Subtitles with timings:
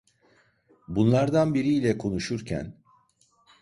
[0.87, 2.75] Bunlardan biriyle konuşurken: